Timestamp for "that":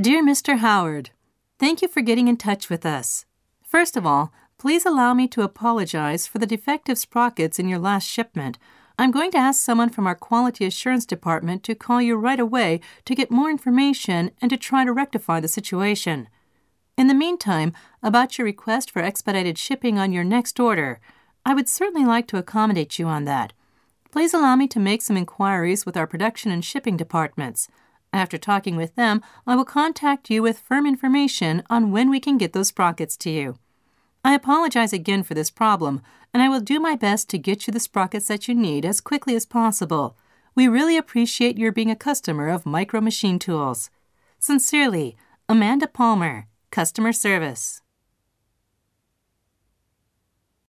23.24-23.52, 38.28-38.48